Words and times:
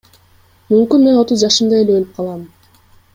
Мүмкүн 0.71 1.03
мен 1.07 1.19
отуз 1.23 1.43
жашымда 1.43 1.83
эле 1.85 1.97
өлүп 1.99 2.17
калам? 2.21 2.43